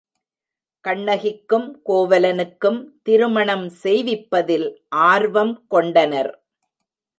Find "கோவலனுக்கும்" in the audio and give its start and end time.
1.89-2.79